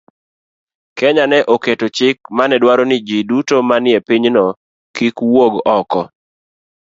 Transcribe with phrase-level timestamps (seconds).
[0.97, 4.45] Kenya ne oketo chik mane dwaro ni ji duto manie pinyno
[4.95, 6.01] kik wuog oko,